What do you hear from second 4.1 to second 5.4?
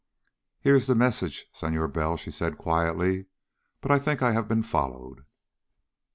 I have been followed."